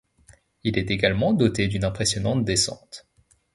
[0.63, 3.05] Il est également doté d'une impressionnante descente.